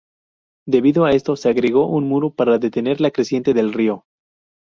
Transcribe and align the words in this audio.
Debido 0.67 1.05
a 1.05 1.11
esto, 1.11 1.35
se 1.35 1.47
agregó 1.49 1.85
un 1.85 2.07
muro 2.07 2.31
para 2.33 2.57
detener 2.57 2.99
la 2.99 3.11
creciente 3.11 3.53
del 3.53 3.71
río. 3.71 4.05